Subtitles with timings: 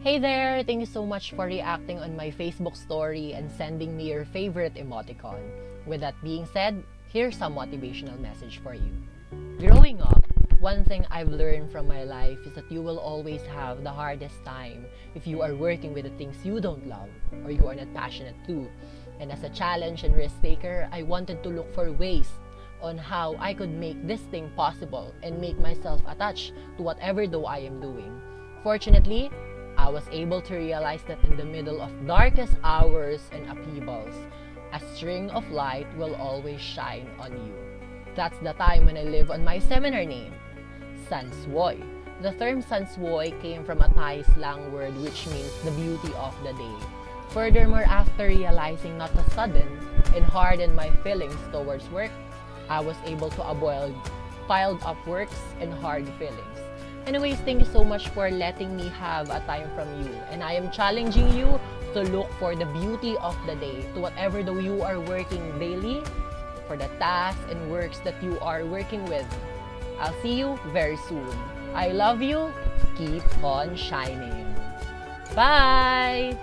[0.00, 0.62] Hey there!
[0.62, 4.76] Thank you so much for reacting on my Facebook story and sending me your favorite
[4.76, 5.42] emoticon.
[5.86, 8.94] With that being said, here's some motivational message for you.
[9.58, 10.22] Growing up,
[10.60, 14.38] one thing I've learned from my life is that you will always have the hardest
[14.44, 14.86] time
[15.16, 17.10] if you are working with the things you don't love
[17.44, 18.70] or you are not passionate to.
[19.18, 22.30] And as a challenge and risk taker, I wanted to look for ways
[22.80, 27.46] on how I could make this thing possible and make myself attached to whatever though
[27.46, 28.14] I am doing.
[28.62, 29.30] Fortunately,
[29.78, 34.12] I was able to realize that in the middle of darkest hours and upheavals,
[34.74, 37.54] a string of light will always shine on you.
[38.16, 40.34] That's the time when I live on my seminar name,
[41.08, 41.78] Sunsuay.
[42.20, 46.52] The term Sunsuay came from a Thai slang word which means the beauty of the
[46.58, 46.78] day.
[47.30, 49.78] Furthermore, after realizing not to sudden
[50.12, 52.10] and harden my feelings towards work,
[52.68, 53.94] I was able to avoid
[54.48, 56.58] piled up works and hard feelings.
[57.08, 60.12] Anyways, thank you so much for letting me have a time from you.
[60.28, 61.58] And I am challenging you
[61.94, 66.04] to look for the beauty of the day to whatever though you are working daily,
[66.68, 69.24] for the tasks and works that you are working with.
[69.98, 71.24] I'll see you very soon.
[71.72, 72.52] I love you.
[72.98, 74.44] Keep on shining.
[75.34, 76.36] Bye!